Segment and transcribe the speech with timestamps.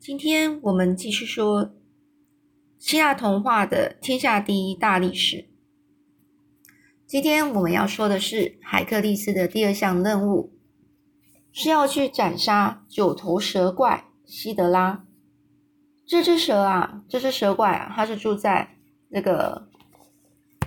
[0.00, 1.74] 今天我们继续说
[2.78, 5.50] 希腊童话的天下第一大历史。
[7.06, 10.54] 今天我们要说的是海克力斯的第二项任务，
[11.52, 15.04] 是要去斩杀九头蛇怪希德拉。
[16.06, 18.78] 这只蛇啊，这只蛇怪啊，它是住在
[19.10, 19.68] 那个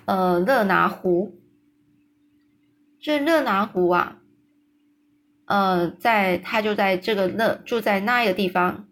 [0.05, 1.39] 呃勒拿湖。
[3.02, 4.21] 这勒拿湖啊，
[5.45, 8.88] 呃，在它就在这个勒住在那一个地方。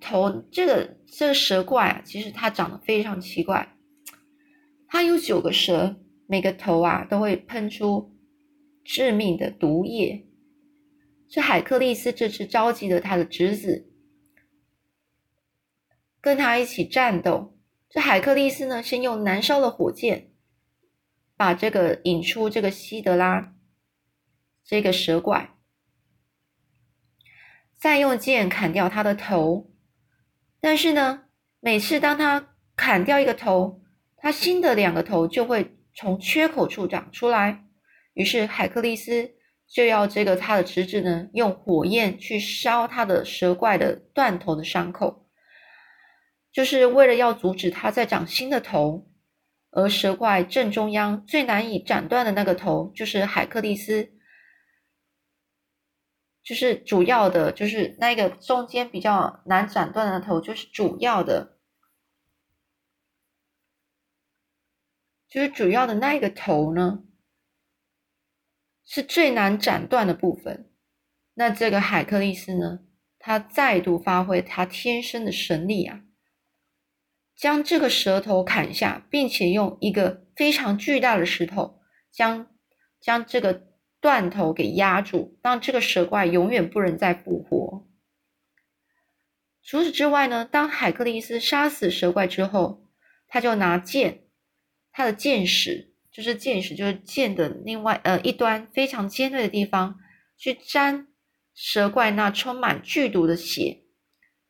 [0.00, 3.76] 头这个这个蛇怪啊，其实它长得非常奇怪。
[4.86, 8.14] 它有九个蛇，每个头啊都会喷出
[8.84, 10.26] 致命的毒液。
[11.28, 13.88] 这海克利斯这次召集了他的侄子，
[16.20, 17.58] 跟他一起战斗。
[17.88, 20.30] 这海克利斯呢，先用燃烧的火箭
[21.36, 23.54] 把这个引出这个希德拉
[24.64, 25.56] 这个蛇怪，
[27.76, 29.73] 再用剑砍掉他的头。
[30.64, 31.24] 但是呢，
[31.60, 33.82] 每次当他砍掉一个头，
[34.16, 37.66] 他新的两个头就会从缺口处长出来。
[38.14, 39.30] 于是海克利斯
[39.68, 45.26] 就要这个他的侄子呢，用火焰去烧他的蛇怪的断头的伤口，
[46.50, 49.06] 就是为了要阻止他再长新的头。
[49.70, 54.13] 而蛇怪正中央最难以斩断的那个头，就是海克利斯。
[56.44, 61.56] 就是主要的，就是那个中间比较难斩断的头，就是主要的，
[65.26, 67.02] 就是主要的那一个头呢，
[68.84, 70.70] 是最难斩断的部分。
[71.32, 72.80] 那这个海克力斯呢，
[73.18, 76.02] 他再度发挥他天生的神力啊，
[77.34, 81.80] 将这个舌头砍下，并且用一个非常巨大的石头
[82.12, 82.54] 将
[83.00, 83.72] 将这个。
[84.04, 87.88] 断头给压住，让这个蛇怪永远不能再复活。
[89.62, 92.86] 除此之外呢，当海克力斯杀死蛇怪之后，
[93.26, 94.24] 他就拿剑，
[94.92, 99.98] 他的剑矢就是剑矢，就是剑的另外呃一端非常尖锐的地方，
[100.36, 101.08] 去沾
[101.54, 103.84] 蛇怪那充满剧毒的血。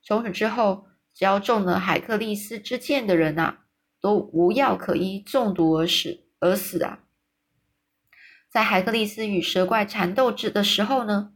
[0.03, 3.67] 从此之后，只要中了海克力斯之剑的人啊，
[4.01, 7.04] 都无药可医，中毒而死而死啊。
[8.55, 11.33] 在海克力斯与蛇怪缠斗之的时候呢，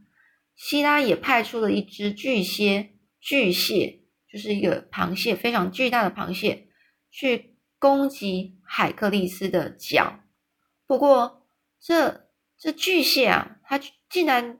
[0.55, 6.69] 希拉也派出了一只巨蟹，巨蟹就是一个螃蟹，非常巨大的螃蟹，
[7.11, 10.21] 去攻击海克力斯的脚。
[10.87, 11.45] 不过，
[11.81, 13.77] 这这巨蟹啊，它
[14.09, 14.57] 竟然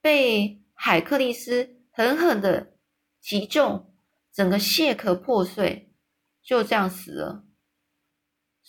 [0.00, 2.78] 被海克力斯狠狠的
[3.20, 3.94] 击中，
[4.32, 5.92] 整个蟹壳破碎，
[6.42, 7.44] 就这样死了。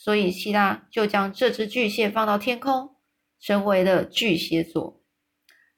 [0.03, 2.95] 所以希拉就将这只巨蟹放到天空，
[3.39, 5.00] 成为了巨蟹座，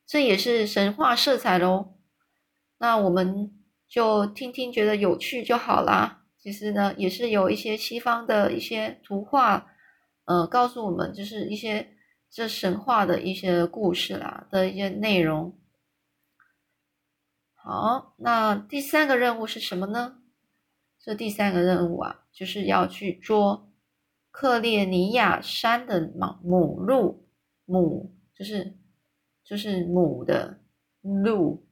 [0.07, 1.97] 这也是神话色彩喽。
[2.77, 3.51] 那我们
[3.85, 6.23] 就听听，觉得有趣就好啦。
[6.39, 9.69] 其实呢，也是有一些西方的一些图画，
[10.23, 11.93] 呃，告诉我们就是一些
[12.31, 15.59] 这神话的一些故事啦的一些内容。
[17.55, 20.15] 好，那第三个任务是什么呢？
[20.97, 23.69] 这第三个任务啊，就是要去捉。
[24.33, 27.29] 克列尼亚山的母母鹿，
[27.65, 28.75] 母就是
[29.45, 30.59] 就是母的
[31.01, 31.67] 鹿，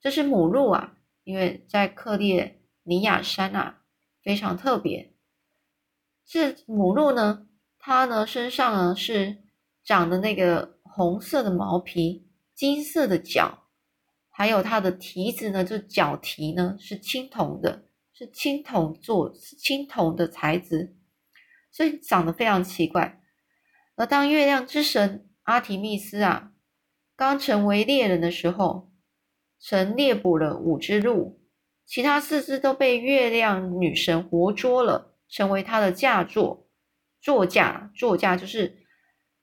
[0.00, 3.82] 这是母鹿啊，因为在克列尼亚山啊
[4.22, 5.12] 非常特别。
[6.24, 7.48] 这母鹿呢，
[7.80, 9.38] 它呢身上呢是
[9.82, 13.66] 长的那个红色的毛皮，金色的角，
[14.30, 20.96] 还有它的蹄子呢，就角蹄呢是青铜的，是青铜做青铜的材质。
[21.70, 23.20] 所以长得非常奇怪。
[23.96, 26.52] 而当月亮之神阿提密斯啊
[27.16, 28.90] 刚成为猎人的时候，
[29.58, 31.40] 曾猎捕了五只鹿，
[31.84, 36.66] 其他四只都被月亮女神活捉了，成为她的嫁作。
[37.20, 38.78] 座驾，座驾就是，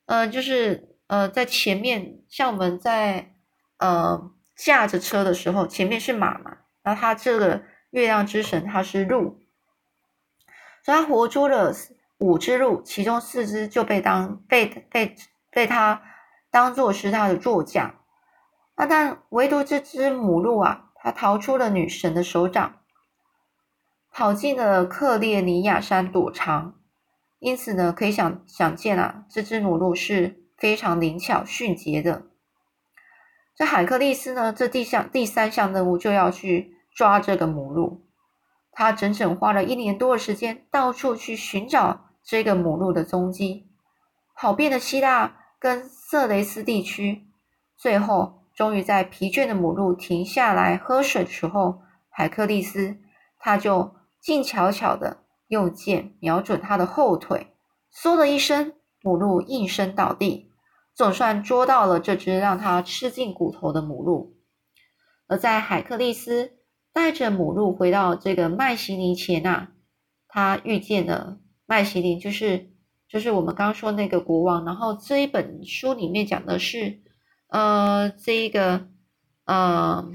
[0.07, 3.35] 呃，就是呃，在前面，像我们在
[3.77, 9.39] 呃驾着车的时候，前面是马嘛，然后他这个月亮之神他是鹿，
[10.83, 11.71] 所以他活捉了。
[12.19, 15.15] 五只鹿，其中四只就被当被被
[15.51, 16.01] 被他
[16.49, 17.95] 当做是他的座驾，
[18.75, 22.79] 那但唯独这只母鹿啊，它逃出了女神的手掌，
[24.11, 26.73] 跑进了克列尼亚山躲藏。
[27.37, 32.23] 因此呢，可以想想见啊，这只母鹿是非常灵巧迅捷的。
[33.55, 38.07] 这海克利斯呢，这第项第三项任务就要去抓这个母鹿，
[38.71, 42.05] 他整整花了一年多的时间，到处去寻找。
[42.27, 43.69] 这个母鹿的踪迹，
[44.35, 47.25] 跑遍了希腊跟色雷斯地区，
[47.77, 51.79] 最后终于在疲倦的母鹿停下来喝水的时候，
[52.09, 52.97] 海克利斯
[53.39, 57.56] 他就静悄悄的用箭瞄准他的后腿，
[57.95, 60.51] 嗖的一声，母鹿应声倒地，
[60.94, 64.35] 总算捉到了这只让他吃尽骨头的母鹿。
[65.27, 66.57] 而在海克利斯
[66.91, 69.69] 带着母鹿回到这个麦西尼前啊，
[70.27, 72.71] 他遇见了麦西尼，就是
[73.07, 74.65] 就是我们刚刚说那个国王。
[74.65, 77.03] 然后这一本书里面讲的是。
[77.49, 78.89] 呃，这一个，
[79.45, 80.05] 呃，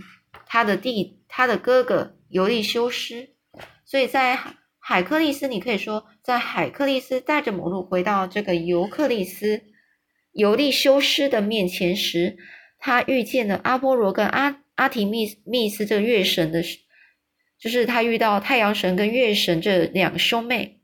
[0.44, 3.30] 他的弟，他的哥哥尤利修斯，
[3.86, 9.62] 所以在海海克利斯，你可以说，在海克利斯带着母鹿回到这个尤克利斯
[10.32, 12.36] 尤利修斯的面前时，
[12.78, 16.62] 他遇见了阿波罗跟阿阿提密密斯这个月神的，
[17.58, 20.81] 就是他遇到太阳神跟月神这两兄妹，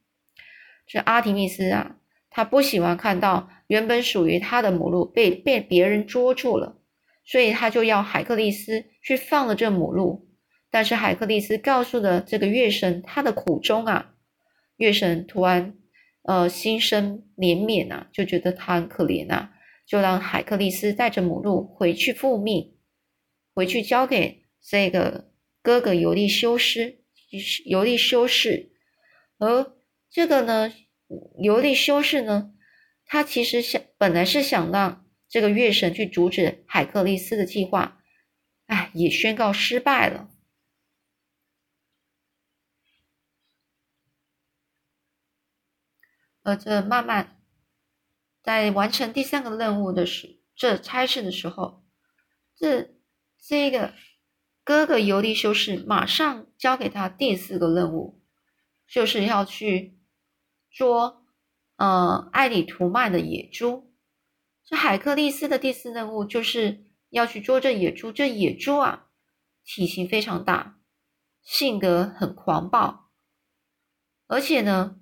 [0.88, 1.94] 是阿提密斯啊。
[2.30, 6.78] 他不喜欢看到原本属于他的母鹿被被别人捉住了，
[7.24, 10.28] 所以他就要海克力斯去放了这母鹿。
[10.70, 14.14] 但是海克力斯告诉了这个月神他的苦衷啊，
[14.76, 15.74] 月神突然
[16.22, 19.50] 呃心生怜悯啊，就觉得他很可怜啊，
[19.86, 22.74] 就让海克力斯带着母鹿回去复命，
[23.54, 25.30] 回去交给这个
[25.62, 26.98] 哥哥尤利修斯，
[27.64, 28.70] 尤利修士，
[29.38, 29.72] 而
[30.10, 30.72] 这个呢。
[31.38, 32.52] 尤利修士呢，
[33.06, 38.02] 他其实想本来是想让这个月神去阻止海克力斯的计划，
[38.66, 40.28] 哎，也宣告失败了。
[46.42, 47.40] 而这慢慢
[48.42, 51.86] 在完成第三个任务的时，这差事的时候，
[52.54, 52.90] 这
[53.38, 53.94] 这个
[54.62, 58.22] 哥哥尤利修士马上交给他第四个任务，
[58.86, 59.97] 就是要去。
[60.70, 61.24] 捉，
[61.76, 63.92] 呃，艾里图曼的野猪。
[64.64, 68.12] 这海克利斯的第四任务就是要去捉这野猪。
[68.12, 69.06] 这野猪啊，
[69.64, 70.78] 体型非常大，
[71.42, 73.08] 性格很狂暴，
[74.26, 74.96] 而且呢，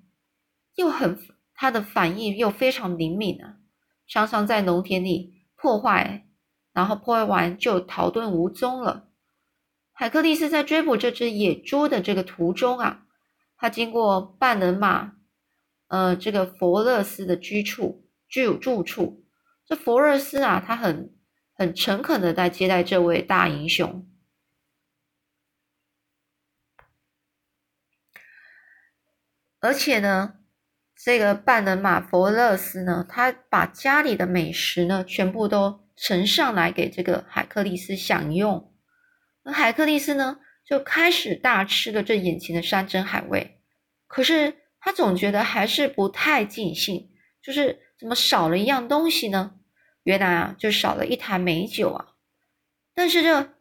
[0.76, 1.18] 又很
[1.52, 3.56] 它的反应又非常灵敏啊，
[4.06, 6.28] 常常在农田里破坏，
[6.72, 9.08] 然后破坏完就逃遁无踪了。
[9.92, 13.06] 海克利斯在追捕这只野猪的这个途中啊，
[13.56, 15.15] 他经过半人马。
[15.88, 19.24] 呃，这个佛勒斯的居处居住住处，
[19.64, 21.14] 这佛勒斯啊，他很
[21.54, 24.04] 很诚恳的在接待这位大英雄，
[29.60, 30.40] 而且呢，
[30.96, 38.74] 这个半人马佛勒斯呢，他把家里的美食呢，全部都呈上来给这个海克力斯享用，
[39.44, 43.60] 而海克力斯呢，就开始大吃了这眼前的山珍海味，
[44.08, 44.65] 可是。
[44.86, 47.10] 他总觉得还是不太尽兴，
[47.42, 49.58] 就是怎么少了一样东西呢？
[50.04, 52.14] 原来啊，就少了一坛美酒啊。
[52.94, 53.52] 但是这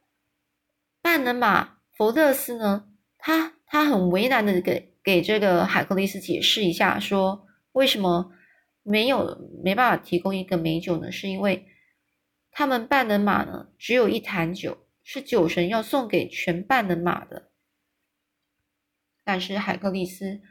[1.01, 8.31] 半人马福勒斯呢，他他很为难的给给这个海克力斯解释一下，说为什么
[8.83, 11.11] 没有没办法提供一个美酒呢？
[11.11, 11.65] 是因为
[12.51, 17.49] 他们半人马呢只有一坛酒，是酒神要送给全半人马的。
[19.23, 20.41] 但是海克力斯。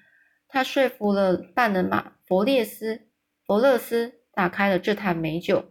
[0.54, 3.08] 他说服了半人马佛列斯、
[3.44, 5.64] 佛勒斯，打开了这坛美酒，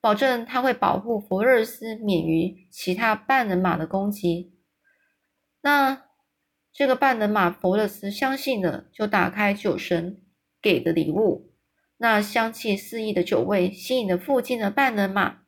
[0.00, 4.52] 保证他会保护佛勒斯免于其他半人马的攻击。
[5.62, 6.06] 那
[6.72, 10.20] 这个半人马佛勒斯相信了，就打开酒神
[10.60, 11.52] 给的礼物。
[11.98, 15.42] 那香气四溢的酒味吸引了附近的半人马。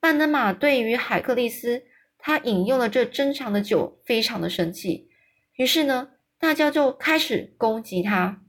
[0.00, 1.84] 半人马对于海克力斯
[2.18, 5.08] 他饮用了这珍藏的酒非常的生气，
[5.52, 6.08] 于是呢。
[6.40, 8.42] 大家就开始攻击他。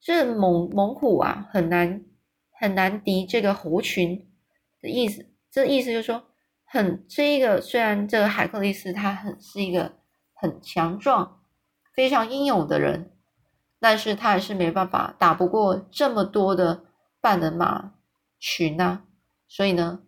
[0.00, 2.04] 这猛猛虎啊，很难
[2.50, 4.28] 很难敌这个猴群
[4.80, 5.30] 的意思。
[5.48, 6.24] 这意思就是说，
[6.64, 9.98] 很这一个虽然这个海克力斯他很是一个
[10.34, 11.44] 很强壮、
[11.94, 13.16] 非常英勇的人，
[13.78, 16.84] 但是他还是没办法打不过这么多的
[17.20, 17.94] 半人马
[18.40, 19.04] 群呐。
[19.46, 20.02] 所以呢，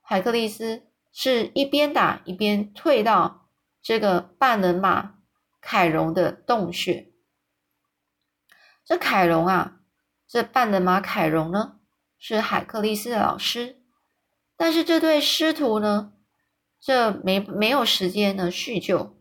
[0.00, 3.41] 海克力斯是一边打一边退到。
[3.82, 5.16] 这个半人马
[5.60, 7.10] 凯荣的洞穴，
[8.84, 9.80] 这凯荣啊，
[10.28, 11.80] 这半人马凯荣呢，
[12.16, 13.82] 是海克力斯的老师，
[14.56, 16.12] 但是这对师徒呢，
[16.80, 19.16] 这没没有时间呢叙旧，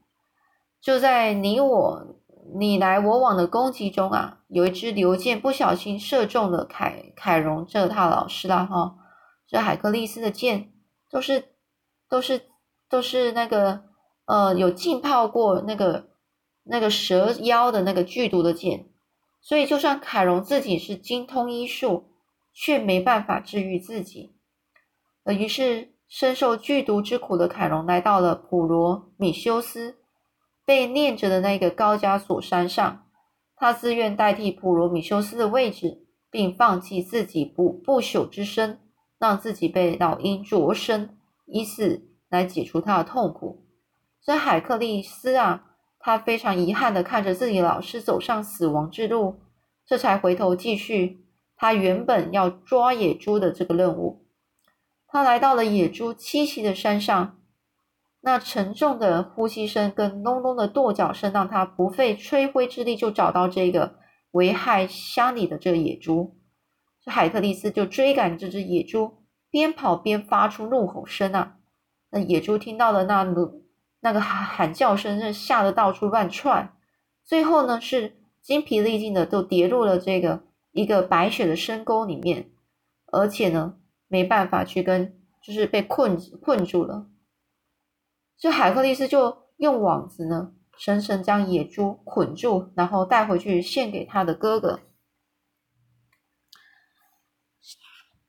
[0.79, 2.15] 就在你我
[2.53, 8.95] 你来我往的攻击中啊，有一支流箭不小心射中了凯凯荣这套老师了哈，
[9.47, 10.71] 这海克力斯的箭
[11.09, 11.55] 都是
[12.07, 12.43] 都是
[12.87, 13.89] 都是那个。
[14.25, 16.09] 呃，有浸泡过那个
[16.63, 18.87] 那个蛇妖的那个剧毒的剑，
[19.41, 22.05] 所以就算凯荣自己是精通医术，
[22.53, 24.35] 却没办法治愈自己。
[25.23, 29.97] 呃，于是深受剧毒之苦的凯龙来到了普罗米修斯
[30.65, 33.05] 被念着的那个高加索山上，
[33.55, 38.79] 他自愿代替普罗米修斯的位置，并放弃自己不不朽之身，
[39.19, 43.60] 让自己被老鹰啄身，以此来解除他的痛苦。
[44.21, 45.67] 所以海克利斯啊。
[46.03, 49.39] 他非常遗憾的看着自己老师走上死亡之路，
[49.85, 54.25] 这才回头继续他原本要抓野猪的这个任务。
[55.07, 57.37] 他来到了野猪栖息的山上，
[58.21, 63.99] 那沉重的呼吸声跟隆隆的跺脚声，让他不费吹灰之力就找到这个
[64.31, 66.35] 危害乡里的这个野猪。
[67.05, 69.19] 这海克利斯就追赶这只野猪，
[69.51, 71.57] 边跑边发出怒吼声啊！
[72.09, 73.61] 那野猪听到了那怒
[74.03, 76.75] 那个喊喊叫声，是吓得到处乱窜，
[77.23, 82.51] 最后呢是精疲力尽的都跌入了这个一个白雪的深沟里面，
[83.11, 83.77] 而且呢
[84.07, 87.07] 没办法去跟，就是被困困住了。
[88.39, 94.79] 这海克力斯就用网子呢，深深将野猪捆住，然后带回去献给他的哥哥。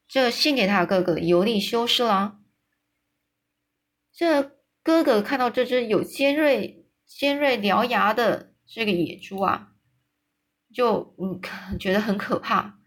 [0.06, 2.40] 这献给他的哥哥尤利修斯啦，
[4.12, 4.61] 这。
[4.82, 9.72] 哥哥看到这只有尖锐、尖锐獠牙的这个野猪啊，
[10.74, 11.40] 就嗯
[11.78, 12.78] 觉得很可怕，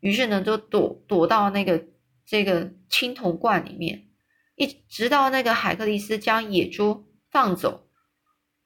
[0.00, 1.86] 于是呢就躲躲到那个
[2.26, 4.08] 这个青铜罐里面，
[4.56, 7.88] 一直到那个海克利斯将野猪放走，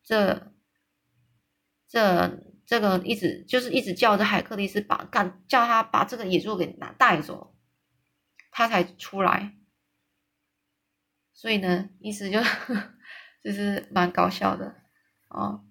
[0.03, 0.53] 这
[1.89, 7.55] 这这个一直就是一直叫着海克利斯把干叫他把这个野猪给拿带走，
[8.51, 9.55] 他才出来。
[11.41, 12.41] 所以呢，意思就
[13.45, 14.75] 就是蛮搞笑的
[15.29, 15.65] 哦，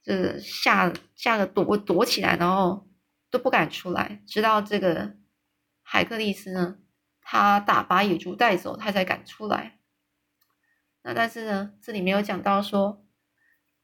[0.00, 2.88] 就是吓吓得躲躲起来，然后
[3.32, 5.16] 都不敢出来，直到这个
[5.82, 6.78] 海克利斯呢，
[7.20, 9.80] 他打把野猪带走，他才敢出来。
[11.02, 13.04] 那但是呢，这里没有讲到说，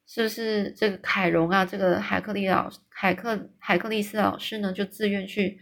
[0.06, 5.60] 是不是这个凯荣啊，这个海克利老海克海克利斯老师呢，就自愿去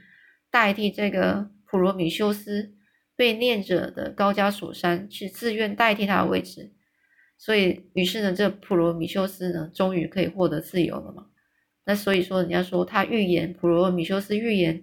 [0.50, 2.76] 代替这个普罗米修斯。
[3.16, 6.72] 被念者的高加索山去自愿代替他的位置，
[7.38, 11.26] 所以于是呢，这普罗米修斯呢，终于可以获得自由了嘛。
[11.84, 14.82] 那所以说，人家说他预言，普罗米修斯预言，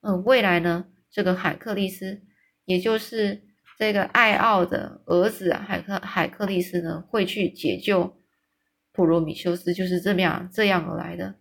[0.00, 2.22] 嗯，未来呢，这个海克利斯，
[2.64, 3.42] 也就是
[3.78, 8.16] 这个爱奥的儿子海克海克利斯呢，会去解救
[8.92, 11.34] 普罗米修斯，就是这么样这样而来的。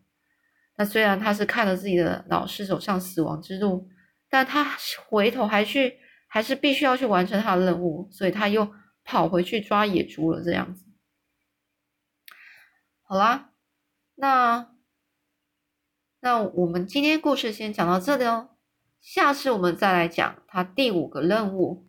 [0.77, 3.87] 那虽然他是看了自己的老师走上死亡之路，
[4.29, 4.75] 但他
[5.07, 5.93] 回头还去。
[6.27, 8.71] 还是必须要去完成他的任务，所以他又
[9.03, 10.43] 跑回去抓野猪了。
[10.43, 10.85] 这样子，
[13.01, 13.51] 好啦，
[14.15, 14.69] 那
[16.19, 18.49] 那我们今天故事先讲到这里哦，
[18.99, 21.86] 下次我们再来讲他第五个任务。